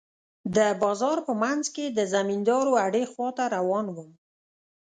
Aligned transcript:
د 0.55 0.57
بازار 0.81 1.17
په 1.27 1.33
منځ 1.43 1.63
کښې 1.75 1.85
د 1.97 1.99
زمينداورو 2.13 2.73
اډې 2.85 3.03
خوا 3.11 3.29
ته 3.37 3.43
روان 3.55 3.85
وم. 3.95 4.11